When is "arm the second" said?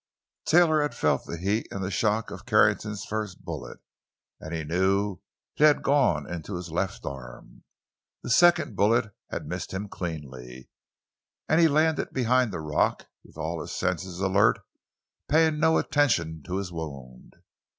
7.05-8.75